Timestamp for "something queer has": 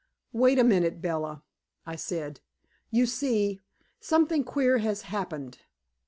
3.99-5.03